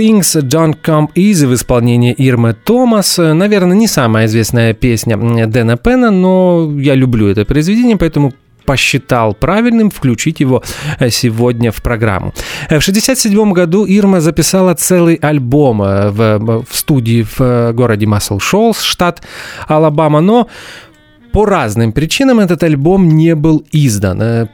Things 0.00 0.34
Don't 0.34 0.78
Come 0.82 1.08
Easy 1.14 1.46
в 1.46 1.52
исполнении 1.52 2.14
Ирмы 2.14 2.54
Томас. 2.54 3.18
Наверное, 3.18 3.76
не 3.76 3.86
самая 3.86 4.24
известная 4.24 4.72
песня 4.72 5.18
Дэна 5.46 5.76
Пена, 5.76 6.10
но 6.10 6.72
я 6.78 6.94
люблю 6.94 7.28
это 7.28 7.44
произведение, 7.44 7.98
поэтому 7.98 8.32
посчитал 8.64 9.34
правильным 9.34 9.90
включить 9.90 10.40
его 10.40 10.62
э, 10.98 11.10
сегодня 11.10 11.70
в 11.70 11.82
программу. 11.82 12.32
Э, 12.70 12.78
в 12.78 12.88
1967 12.88 13.52
году 13.52 13.84
Ирма 13.84 14.22
записала 14.22 14.72
целый 14.72 15.16
альбом 15.16 15.82
э, 15.82 16.08
в, 16.10 16.64
в 16.64 16.74
студии 16.74 17.26
в 17.38 17.72
городе 17.72 18.06
Масл-Шоллс, 18.06 18.80
штат 18.80 19.20
Алабама, 19.68 20.22
но 20.22 20.48
по 21.30 21.44
разным 21.44 21.92
причинам 21.92 22.40
этот 22.40 22.62
альбом 22.62 23.06
не 23.06 23.34
был 23.34 23.66
издан. 23.70 24.48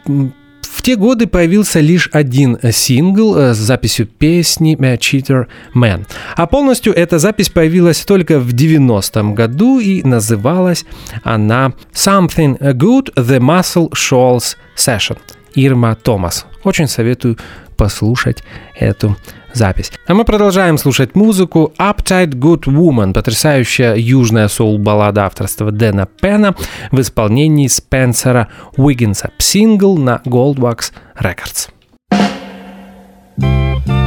В 0.72 0.82
те 0.82 0.96
годы 0.96 1.26
появился 1.26 1.80
лишь 1.80 2.08
один 2.12 2.58
э, 2.60 2.72
сингл 2.72 3.36
э, 3.36 3.54
с 3.54 3.58
записью 3.58 4.06
песни 4.06 4.76
э, 4.78 4.96
Cheater 4.96 5.46
Man. 5.74 6.06
А 6.36 6.46
полностью 6.46 6.92
эта 6.92 7.18
запись 7.18 7.48
появилась 7.48 8.04
только 8.04 8.38
в 8.38 8.52
90-м 8.52 9.34
году 9.34 9.78
и 9.78 10.02
называлась 10.02 10.84
она 11.22 11.72
Something 11.92 12.58
Good 12.58 13.14
The 13.14 13.38
Muscle 13.38 13.90
Shoals 13.92 14.56
Session. 14.76 15.18
Ирма 15.54 15.94
Томас. 15.94 16.46
Очень 16.64 16.86
советую 16.86 17.38
послушать 17.76 18.42
эту 18.74 19.16
запись. 19.52 19.92
А 20.06 20.14
мы 20.14 20.24
продолжаем 20.24 20.78
слушать 20.78 21.14
музыку 21.14 21.72
Uptight 21.78 22.30
Good 22.30 22.64
Woman, 22.64 23.12
потрясающая 23.12 23.94
южная 23.94 24.48
соул-баллада 24.48 25.24
авторства 25.26 25.70
Дэна 25.70 26.06
Пена 26.20 26.54
в 26.90 27.00
исполнении 27.00 27.68
Спенсера 27.68 28.48
Уиггинса, 28.76 29.30
сингл 29.38 29.96
на 29.96 30.20
Goldwax 30.24 30.92
Records. 31.20 31.70
thank 33.38 34.05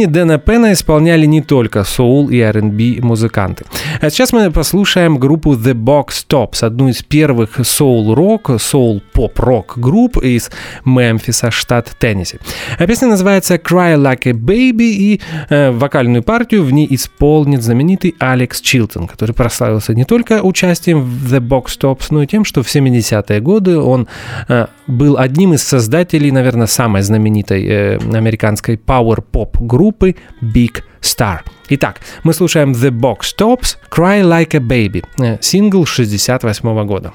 Песни 0.00 0.12
Дэна 0.12 0.38
Пена 0.38 0.72
исполняли 0.72 1.26
не 1.26 1.42
только 1.42 1.84
соул 1.84 2.30
и 2.30 2.40
R&B 2.40 3.02
музыканты. 3.02 3.66
А 4.00 4.08
сейчас 4.08 4.32
мы 4.32 4.50
послушаем 4.50 5.18
группу 5.18 5.52
The 5.52 5.74
Box 5.74 6.24
Tops, 6.26 6.64
одну 6.64 6.88
из 6.88 7.02
первых 7.02 7.60
соул-рок, 7.62 8.50
соул-поп-рок 8.58 9.74
групп 9.76 10.16
из 10.16 10.50
Мемфиса, 10.86 11.50
штат 11.50 11.90
Теннесси. 11.98 12.38
А 12.78 12.86
песня 12.86 13.08
называется 13.08 13.56
Cry 13.56 13.96
Like 13.96 14.26
a 14.26 14.32
Baby, 14.32 14.90
и 14.90 15.20
э, 15.50 15.70
вокальную 15.70 16.22
партию 16.22 16.64
в 16.64 16.72
ней 16.72 16.86
исполнит 16.88 17.62
знаменитый 17.62 18.14
Алекс 18.18 18.62
Чилтон, 18.62 19.06
который 19.06 19.34
прославился 19.34 19.94
не 19.94 20.04
только 20.04 20.40
участием 20.42 21.02
в 21.02 21.34
The 21.34 21.40
Box 21.40 21.78
Tops, 21.78 22.06
но 22.08 22.22
и 22.22 22.26
тем, 22.26 22.46
что 22.46 22.62
в 22.62 22.74
70-е 22.74 23.40
годы 23.40 23.76
он 23.76 24.08
э, 24.48 24.66
был 24.86 25.18
одним 25.18 25.52
из 25.52 25.62
создателей, 25.62 26.30
наверное, 26.30 26.66
самой 26.66 27.02
знаменитой 27.02 27.66
э, 27.66 27.98
американской 28.14 28.76
power-pop 28.76 29.58
группы 29.60 30.16
Big 30.40 30.82
Star. 31.00 31.40
Итак, 31.68 32.00
мы 32.24 32.32
слушаем 32.34 32.72
The 32.72 32.90
Box 32.90 33.34
Tops 33.36 33.76
Cry 33.90 34.22
Like 34.22 34.56
a 34.56 34.60
Baby, 34.60 35.04
э, 35.18 35.38
сингл 35.40 35.86
68 35.86 36.84
года. 36.84 37.12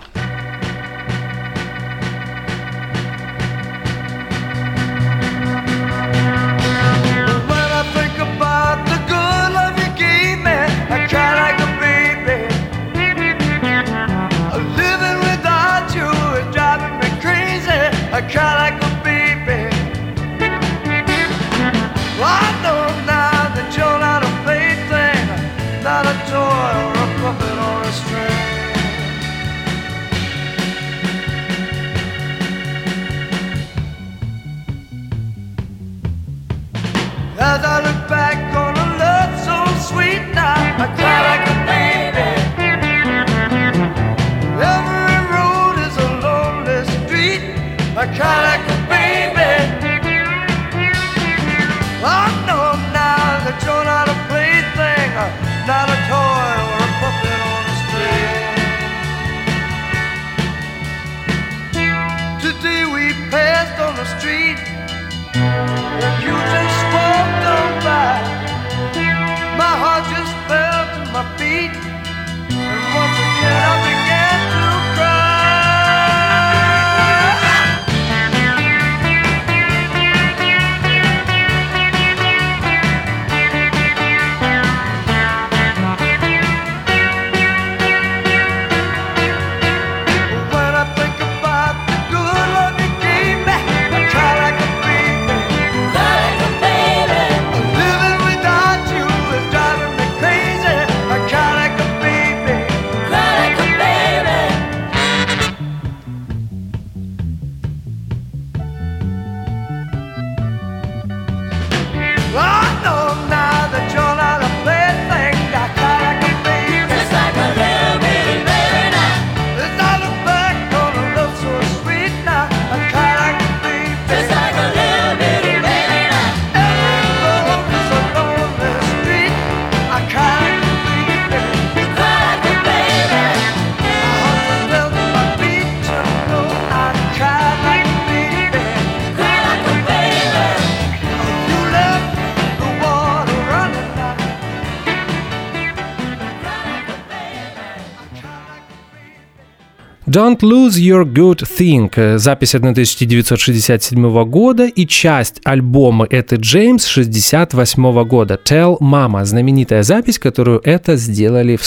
Don't 150.15 150.39
Lose 150.39 150.79
Your 150.79 151.03
Good 151.03 151.43
Thing, 151.43 151.91
э, 151.93 152.17
запись 152.17 152.55
1967 152.55 154.23
года 154.23 154.65
и 154.65 154.87
часть 154.87 155.41
альбома 155.43 156.07
Это 156.09 156.37
Джеймс 156.37 156.85
68 156.85 158.05
года 158.05 158.39
Tell 158.41 158.77
Mama, 158.79 159.25
знаменитая 159.25 159.83
запись, 159.83 160.17
которую 160.17 160.61
это 160.63 160.95
сделали 160.95 161.57
в, 161.57 161.63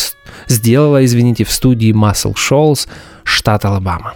сделала, 0.46 1.04
извините, 1.04 1.44
в 1.44 1.50
студии 1.50 1.92
Muscle 1.92 2.36
Shoals, 2.36 2.88
штат 3.22 3.66
Алабама. 3.66 4.14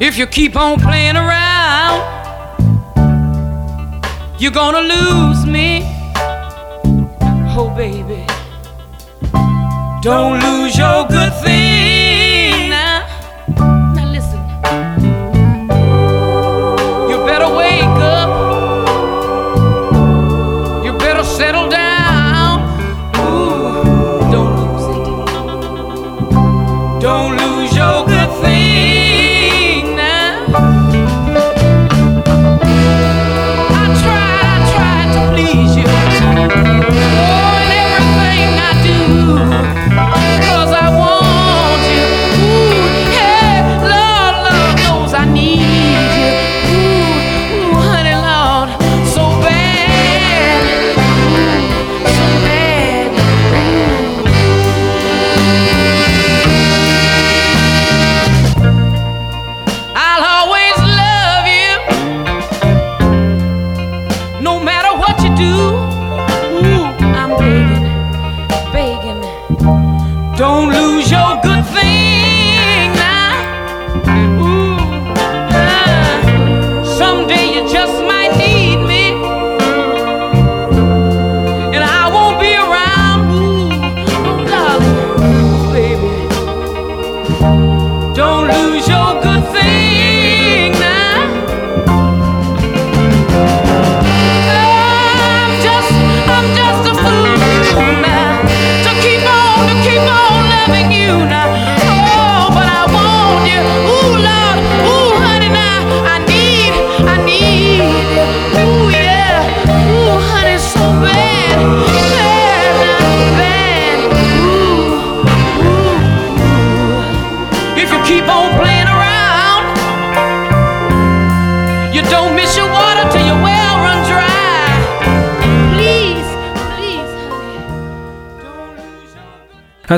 If 0.00 0.16
you 0.16 0.26
keep 0.26 0.56
on 0.56 0.80
playing 0.80 1.16
around, 1.16 2.00
you're 4.40 4.50
gonna 4.50 4.80
lose 4.80 5.44
me. 5.44 5.82
Oh, 7.54 7.70
baby. 7.76 8.24
Don't 10.02 10.40
lose 10.40 10.78
your 10.78 11.06
good 11.06 11.34
thing 11.44 11.69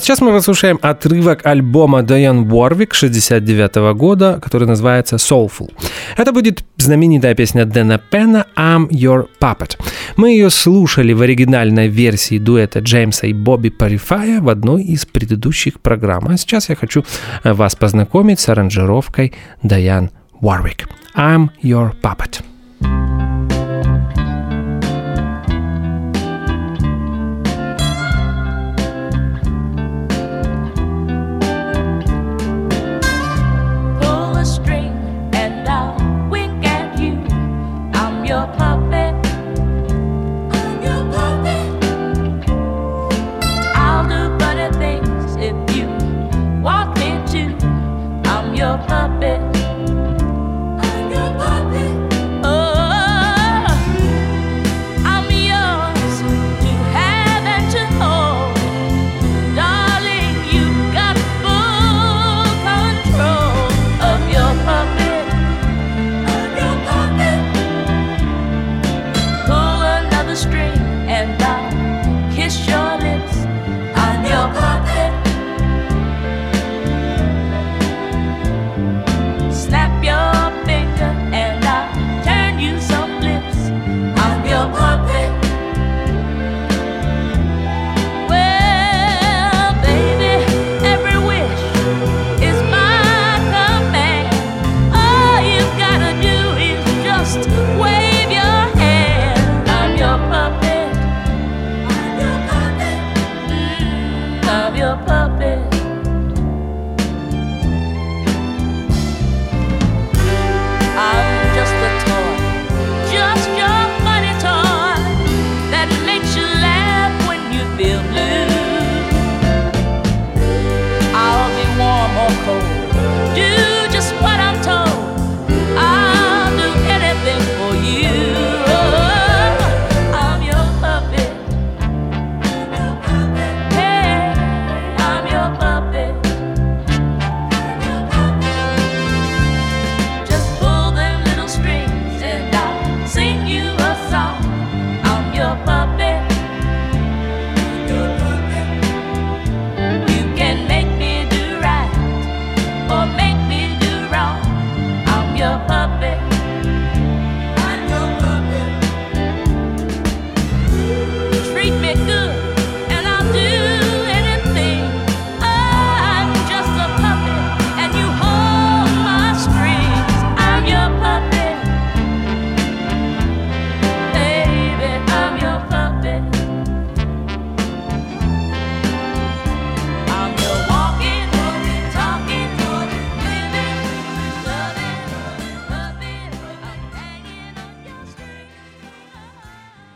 сейчас 0.03 0.21
мы 0.21 0.33
послушаем 0.33 0.79
отрывок 0.83 1.47
альбома 1.47 2.03
Дайан 2.03 2.53
Уорвик 2.53 2.95
69 2.95 3.77
-го 3.77 3.95
года, 3.95 4.39
который 4.43 4.67
называется 4.67 5.17
Soulful. 5.17 5.71
Это 6.17 6.33
будет 6.33 6.65
знаменитая 6.77 7.35
песня 7.35 7.65
Дэна 7.65 7.99
Пена 7.99 8.47
«I'm 8.57 8.89
Your 8.89 9.27
Puppet». 9.41 9.79
Мы 10.17 10.31
ее 10.31 10.51
слушали 10.51 11.13
в 11.13 11.23
оригинальной 11.23 11.89
версии 11.89 12.39
дуэта 12.39 12.81
Джеймса 12.81 13.27
и 13.27 13.33
Бобби 13.33 13.71
Парифая 13.71 14.41
в 14.41 14.49
одной 14.49 14.83
из 14.83 15.07
предыдущих 15.07 15.81
программ. 15.81 16.29
А 16.29 16.37
сейчас 16.37 16.69
я 16.69 16.77
хочу 16.77 17.05
э, 17.45 17.53
вас 17.53 17.77
познакомить 17.77 18.41
с 18.41 18.49
аранжировкой 18.49 19.33
Дайан 19.63 20.11
Уорвик. 20.41 20.89
«I'm 21.17 21.49
Your 21.63 21.93
Puppet». 22.03 22.52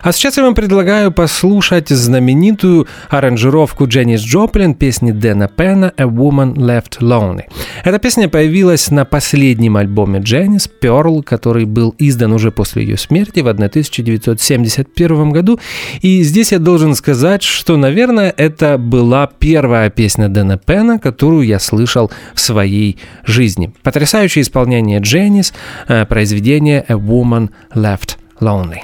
А 0.07 0.12
сейчас 0.12 0.36
я 0.36 0.44
вам 0.44 0.54
предлагаю 0.54 1.11
послушать 1.11 1.88
знаменитую 1.88 2.86
аранжировку 3.11 3.88
Дженнис 3.88 4.20
Джоплин 4.20 4.74
песни 4.76 5.11
Дэна 5.11 5.48
Пена 5.48 5.92
«A 5.96 6.04
Woman 6.04 6.54
Left 6.54 7.00
Lonely». 7.00 7.42
Эта 7.82 7.98
песня 7.98 8.28
появилась 8.28 8.92
на 8.92 9.04
последнем 9.04 9.76
альбоме 9.76 10.20
Дженнис 10.20 10.70
«Pearl», 10.80 11.24
который 11.24 11.64
был 11.64 11.92
издан 11.98 12.32
уже 12.32 12.52
после 12.52 12.84
ее 12.84 12.96
смерти 12.96 13.40
в 13.40 13.48
1971 13.48 15.30
году. 15.30 15.59
И 16.02 16.22
здесь 16.22 16.52
я 16.52 16.61
должен 16.61 16.94
сказать, 16.94 17.42
что, 17.42 17.76
наверное, 17.76 18.32
это 18.36 18.78
была 18.78 19.28
первая 19.40 19.90
песня 19.90 20.28
Дэна 20.28 20.57
Пена, 20.57 21.00
которую 21.00 21.44
я 21.44 21.59
слышал 21.59 22.12
в 22.32 22.38
своей 22.38 22.96
жизни. 23.24 23.72
Потрясающее 23.82 24.42
исполнение 24.42 25.00
Дженнис, 25.00 25.52
э, 25.88 26.07
произведение 26.07 26.84
«A 26.86 26.94
Woman 26.94 27.50
Left 27.74 28.18
Lonely». 28.40 28.82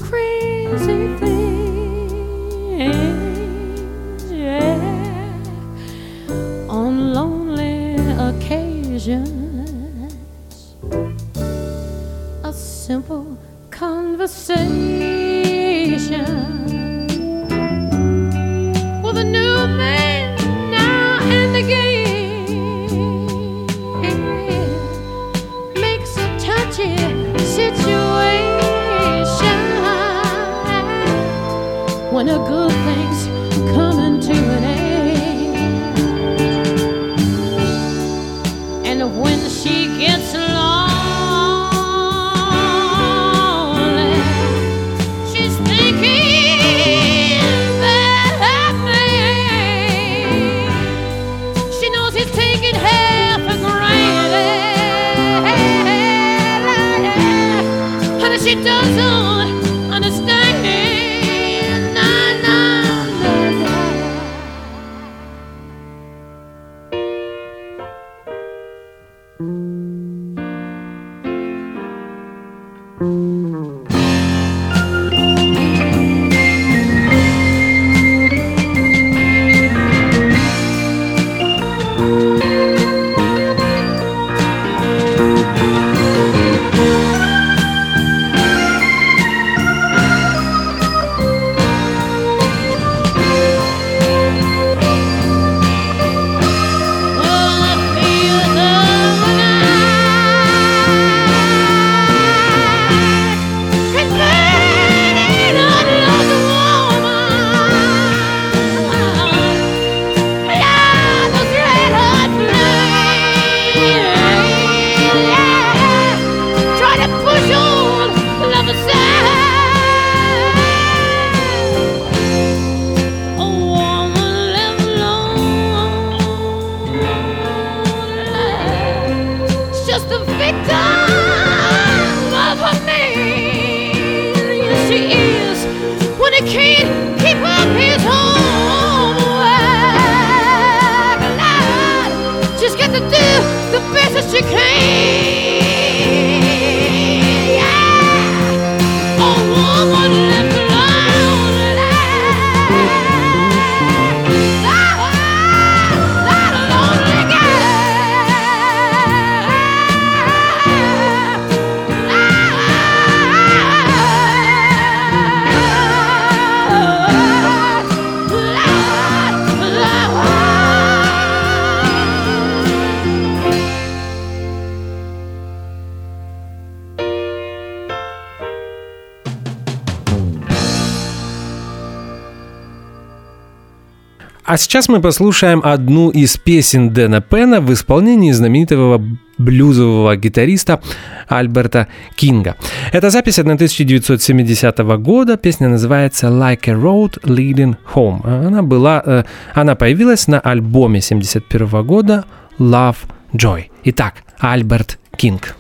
А 184.55 184.57
сейчас 184.57 184.89
мы 184.89 185.01
послушаем 185.01 185.61
одну 185.65 186.11
из 186.11 186.37
песен 186.37 186.91
Дэна 186.91 187.21
Пена 187.21 187.61
в 187.61 187.73
исполнении 187.73 188.31
знаменитого 188.31 189.03
блюзового 189.37 190.15
гитариста 190.15 190.81
Альберта 191.27 191.89
Кинга. 192.15 192.55
Это 192.93 193.11
запись 193.11 193.41
1970 193.41 194.79
года, 195.03 195.37
песня 195.37 195.69
называется 195.69 196.29
«Like 196.29 196.69
a 196.69 196.75
Road 196.75 197.21
Leading 197.25 197.75
Home». 197.95 198.25
Она, 198.25 198.63
была, 198.63 199.03
э, 199.05 199.25
она 199.55 199.75
появилась 199.75 200.29
на 200.29 200.39
альбоме 200.39 201.01
71 201.01 201.85
года 201.85 202.25
«Love 202.61 202.99
Joy». 203.33 203.65
Итак, 203.83 204.23
Альберт 204.39 205.01
Кинг. 205.17 205.57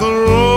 Like 0.00 0.12
a 0.12 0.20
road, 0.20 0.47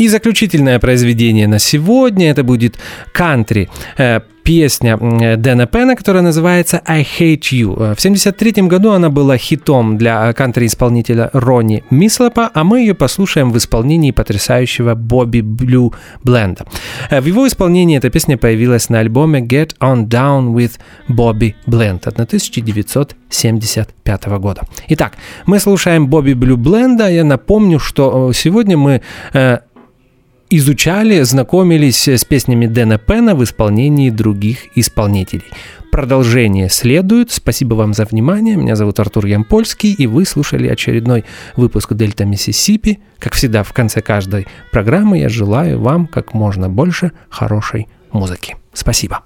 И 0.00 0.08
заключительное 0.08 0.78
произведение 0.78 1.46
на 1.46 1.58
сегодня 1.58 2.30
это 2.30 2.42
будет 2.42 2.78
кантри. 3.12 3.68
э, 3.98 4.20
Песня 4.42 4.96
э, 4.98 5.36
Дэна 5.36 5.66
Пена, 5.66 5.94
которая 5.94 6.22
называется 6.22 6.80
«I 6.86 7.02
Hate 7.02 7.50
You». 7.52 7.74
Э, 7.74 7.94
В 7.94 7.98
1973 7.98 8.62
году 8.62 8.92
она 8.92 9.10
была 9.10 9.36
хитом 9.36 9.98
для 9.98 10.32
кантри-исполнителя 10.32 11.28
Ронни 11.34 11.84
Мислопа, 11.90 12.50
а 12.54 12.64
мы 12.64 12.80
ее 12.80 12.94
послушаем 12.94 13.52
в 13.52 13.58
исполнении 13.58 14.12
потрясающего 14.12 14.94
Бобби 14.94 15.42
Блю 15.42 15.92
Бленда. 16.24 16.64
В 17.10 17.26
его 17.26 17.46
исполнении 17.46 17.98
эта 17.98 18.08
песня 18.08 18.38
появилась 18.38 18.88
на 18.88 19.00
альбоме 19.00 19.40
«Get 19.40 19.76
On 19.80 20.08
Down 20.08 20.54
with 20.54 20.78
Bobby 21.08 21.54
Blend» 21.66 22.08
от 22.08 22.14
1975 22.14 24.26
года. 24.38 24.62
Итак, 24.88 25.18
мы 25.44 25.60
слушаем 25.60 26.06
Бобби 26.08 26.32
Блю 26.32 26.56
Бленда. 26.56 27.10
Я 27.10 27.24
напомню, 27.24 27.78
что 27.78 28.32
сегодня 28.32 28.78
мы 28.78 29.02
изучали, 30.50 31.22
знакомились 31.22 32.08
с 32.08 32.24
песнями 32.24 32.66
Дэна 32.66 32.98
Пена 32.98 33.34
в 33.34 33.42
исполнении 33.44 34.10
других 34.10 34.76
исполнителей. 34.76 35.44
Продолжение 35.90 36.68
следует. 36.68 37.30
Спасибо 37.32 37.74
вам 37.74 37.94
за 37.94 38.04
внимание. 38.04 38.56
Меня 38.56 38.76
зовут 38.76 39.00
Артур 39.00 39.26
Ямпольский, 39.26 39.92
и 39.92 40.06
вы 40.06 40.24
слушали 40.24 40.68
очередной 40.68 41.24
выпуск 41.56 41.94
«Дельта 41.94 42.24
Миссисипи». 42.24 43.00
Как 43.18 43.34
всегда, 43.34 43.62
в 43.62 43.72
конце 43.72 44.00
каждой 44.00 44.46
программы 44.72 45.18
я 45.18 45.28
желаю 45.28 45.80
вам 45.80 46.06
как 46.06 46.34
можно 46.34 46.68
больше 46.68 47.12
хорошей 47.28 47.88
музыки. 48.12 48.56
Спасибо. 48.72 49.24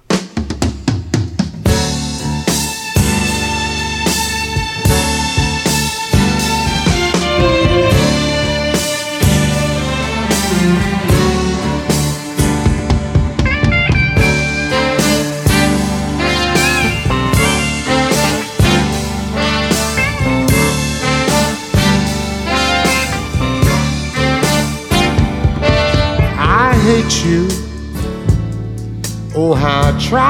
Oh, 29.47 29.53
how 29.53 29.89
I 29.89 29.91
try 29.99 30.23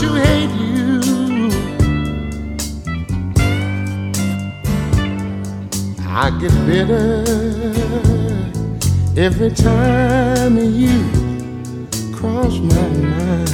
to 0.00 0.06
hate 0.24 0.54
you. 0.58 0.98
I 6.00 6.30
get 6.40 6.52
bitter 6.66 7.22
every 9.16 9.52
time 9.52 10.58
you 10.58 10.98
cross 12.12 12.58
my 12.58 12.88
mind. 12.88 13.52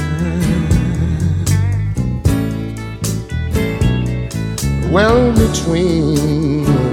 Well, 4.91 5.31
between 5.33 6.90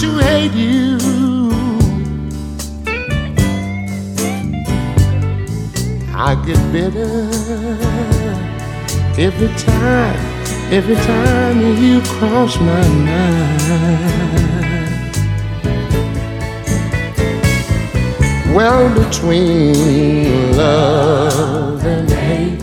to 0.00 0.18
hate 0.18 0.52
you. 0.52 0.98
I 6.14 6.34
get 6.46 6.60
bitter 6.72 7.28
every 9.18 9.48
time, 9.56 10.20
every 10.70 10.96
time 10.96 11.60
you 11.82 12.00
cross 12.02 12.58
my 12.60 12.88
mind. 13.08 13.64
Well, 18.54 18.88
between 18.94 20.56
love 20.56 21.84
and 21.84 22.10
hate, 22.10 22.60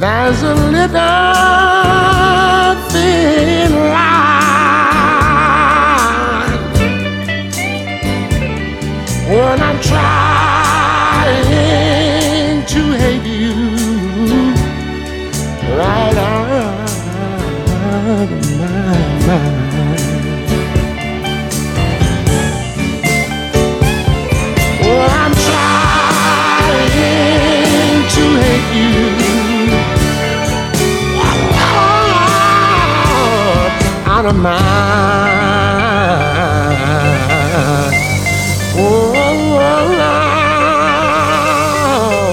there's 0.00 0.42
a 0.42 0.54
little 0.54 2.15
when 9.28 9.60
I'm 9.60 9.80
trying 9.80 9.96
to 12.64 12.80
hate 13.02 13.26
you 13.26 13.54
right 15.76 16.16
out 16.16 16.90
of 18.22 18.30
my 18.58 19.26
mind. 19.26 19.65
Out 34.26 34.34
of 34.34 34.40
oh, 34.40 34.48
oh, 39.14 39.22
oh. 39.22 39.26
my 39.26 39.28
Oh, 39.28 39.34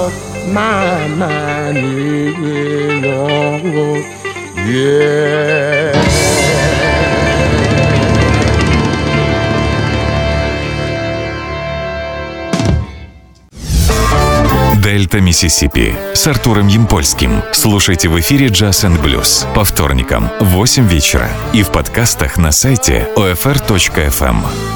Lord, 0.01 0.53
my 0.53 1.07
mind 1.09 1.77
is 1.77 3.05
on 3.05 3.61
yeah. 4.67 5.62
Дельта 15.13 15.25
Миссисипи 15.25 15.93
с 16.15 16.25
Артуром 16.25 16.67
Ямпольским. 16.67 17.43
Слушайте 17.51 18.09
в 18.09 18.19
эфире 18.19 18.47
Jazz 18.47 18.83
and 18.83 18.99
Blues 18.99 19.45
по 19.53 19.63
вторникам 19.63 20.27
в 20.39 20.45
8 20.45 20.87
вечера 20.87 21.29
и 21.53 21.61
в 21.61 21.71
подкастах 21.71 22.37
на 22.37 22.51
сайте 22.51 23.07
OFR.FM. 23.15 24.72